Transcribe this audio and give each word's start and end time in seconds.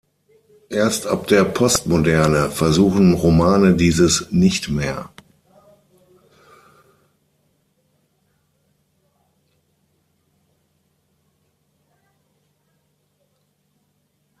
Erst 0.71 1.05
ab 1.05 1.27
der 1.27 1.43
Postmoderne 1.43 2.49
versuchen 2.49 3.13
Romane 3.13 3.75
dieses 3.75 4.31
nicht 4.31 4.67
mehr. 4.67 5.11